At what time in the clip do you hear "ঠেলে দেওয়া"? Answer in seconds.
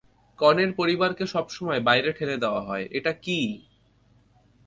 2.11-2.61